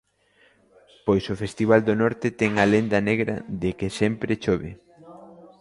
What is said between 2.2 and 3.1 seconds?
ten a lenda